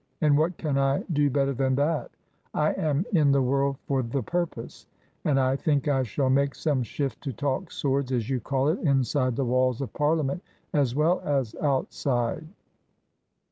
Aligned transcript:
And 0.21 0.35
what 0.35 0.57
can 0.57 0.79
I 0.79 1.03
do 1.13 1.29
better 1.29 1.53
than 1.53 1.75
that! 1.75 2.09
I 2.55 2.73
am 2.73 3.05
in 3.13 3.31
the 3.31 3.41
world 3.43 3.77
for 3.85 4.01
the 4.01 4.23
purpose. 4.23 4.87
And 5.25 5.39
I 5.39 5.55
think 5.55 5.87
I 5.87 6.01
shall 6.01 6.31
make 6.31 6.55
some 6.55 6.81
shift 6.81 7.21
to 7.21 7.31
talk 7.31 7.69
swords, 7.71 8.11
as 8.11 8.27
you 8.27 8.39
call 8.39 8.69
it, 8.69 8.79
inside 8.79 9.35
the 9.35 9.45
walls 9.45 9.79
of 9.79 9.93
Parliament 9.93 10.41
as 10.73 10.95
well 10.95 11.19
as 11.23 11.53
outside." 11.61 12.47